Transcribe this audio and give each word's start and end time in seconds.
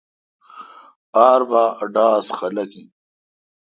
آر 1.27 1.41
بھا 1.49 1.63
ا 1.83 1.85
ڈاس 1.93 2.25
خلق 2.37 2.71
این۔ 2.77 2.87